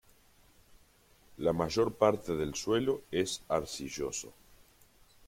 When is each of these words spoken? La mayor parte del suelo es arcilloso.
La 1.37 1.53
mayor 1.53 1.93
parte 1.93 2.35
del 2.35 2.55
suelo 2.55 3.03
es 3.11 3.43
arcilloso. 3.47 4.33